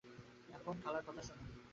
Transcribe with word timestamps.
এখন 0.53 0.75
খালার 0.83 1.03
কথা 1.07 1.21
শোনো। 1.21 1.43